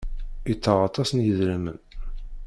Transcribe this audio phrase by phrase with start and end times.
[0.51, 1.79] Ittaɣ aṭas n yidrimen.